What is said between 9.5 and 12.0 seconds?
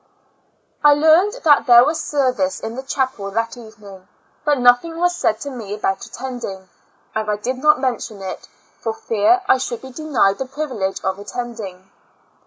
should be denied the privilege of attending.